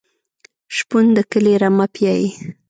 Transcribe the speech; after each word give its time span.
شپون 0.75 1.05
د 1.15 1.17
کلي 1.31 1.53
رمه 1.61 1.85
پیایي. 1.93 2.29